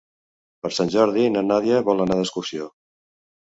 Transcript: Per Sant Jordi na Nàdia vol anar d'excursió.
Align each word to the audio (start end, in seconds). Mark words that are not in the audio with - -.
Per 0.65 0.71
Sant 0.77 0.89
Jordi 0.95 1.27
na 1.35 1.45
Nàdia 1.51 1.85
vol 1.93 2.05
anar 2.09 2.21
d'excursió. 2.23 2.75